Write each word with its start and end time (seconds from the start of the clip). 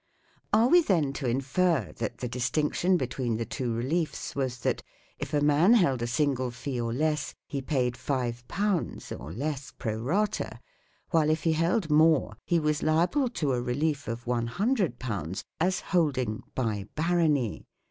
Are 0.51 0.67
we 0.67 0.81
then 0.81 1.13
to 1.13 1.29
infer 1.29 1.91
that 1.97 2.17
the 2.17 2.27
distinction 2.27 2.97
between 2.97 3.37
the 3.37 3.45
two 3.45 3.71
reliefs 3.71 4.35
was 4.35 4.57
that, 4.61 4.81
if 5.19 5.31
a 5.31 5.41
man 5.41 5.75
held 5.75 6.01
a 6.01 6.07
single 6.07 6.49
fee 6.49 6.81
or 6.81 6.91
less, 6.91 7.35
he 7.45 7.61
paid 7.61 7.95
5 7.95 8.45
(or 9.19 9.31
less 9.31 9.71
pro 9.77 9.93
raid}, 9.99 10.59
while 11.11 11.29
if 11.29 11.43
he 11.43 11.53
held 11.53 11.91
more, 11.91 12.35
he 12.47 12.57
was 12.57 12.81
liable 12.81 13.29
to 13.29 13.53
a 13.53 13.61
relief 13.61 14.07
of 14.07 14.25
100 14.25 14.95
as 15.59 15.81
holding 15.81 16.41
"by 16.55 16.87
barony 16.95 17.67